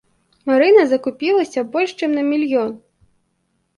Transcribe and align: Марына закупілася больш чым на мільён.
Марына 0.51 0.83
закупілася 0.93 1.65
больш 1.75 1.91
чым 2.03 2.11
на 2.21 2.27
мільён. 2.33 2.69